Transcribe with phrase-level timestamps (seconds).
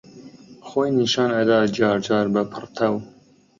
[0.67, 2.95] خۆی نیشان ئەدا جارجار بە پڕتەو